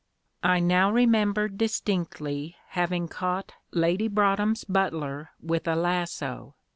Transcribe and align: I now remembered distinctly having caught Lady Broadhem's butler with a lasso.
I 0.41 0.59
now 0.59 0.89
remembered 0.91 1.59
distinctly 1.59 2.55
having 2.69 3.07
caught 3.07 3.53
Lady 3.69 4.07
Broadhem's 4.07 4.63
butler 4.63 5.29
with 5.39 5.67
a 5.67 5.75
lasso. 5.75 6.55